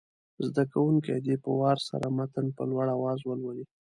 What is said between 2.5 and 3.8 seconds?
په لوړ اواز ولولي.